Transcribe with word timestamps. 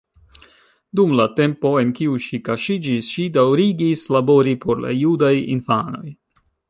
Dum 0.99 1.11
la 1.17 1.27
tempo 1.39 1.73
en 1.81 1.91
kiu 1.99 2.17
ŝi 2.27 2.39
kaŝiĝis, 2.47 3.09
ŝi 3.17 3.25
daŭrigis 3.37 4.07
labori 4.17 4.57
por 4.65 4.83
la 4.87 4.95
judaj 5.03 5.35
infanoj. 5.59 6.15